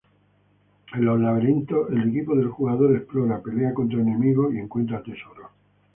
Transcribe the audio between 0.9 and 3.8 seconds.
En los laberintos, el equipo del jugador explora, pelea